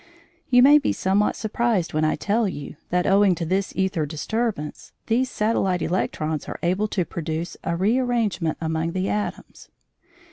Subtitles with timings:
[0.49, 4.93] You may be somewhat surprised when I tell you that, owing to this æther disturbance,
[5.05, 9.69] these satellite electrons are able to produce a rearrangement among the atoms.